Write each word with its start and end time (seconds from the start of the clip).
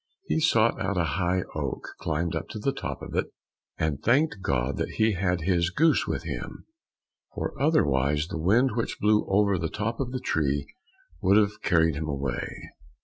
He 0.25 0.39
sought 0.39 0.81
out 0.81 0.97
a 0.97 1.03
high 1.21 1.43
oak, 1.53 1.89
climbed 1.99 2.35
up 2.35 2.49
to 2.49 2.57
the 2.59 2.73
top 2.73 3.03
of 3.03 3.13
it, 3.13 3.27
and 3.77 4.01
thanked 4.01 4.41
God 4.41 4.77
that 4.77 4.93
he 4.97 5.13
had 5.13 5.41
his 5.41 5.69
goose 5.69 6.07
with 6.07 6.23
him, 6.23 6.65
for 7.35 7.53
otherwise 7.61 8.25
the 8.27 8.39
wind 8.41 8.71
which 8.75 8.97
blew 8.99 9.27
over 9.29 9.59
the 9.59 9.69
top 9.69 9.99
of 9.99 10.09
the 10.11 10.19
tree 10.19 10.65
would 11.21 11.37
have 11.37 11.61
carried 11.61 11.93
him 11.97 12.07
away. 12.07 12.71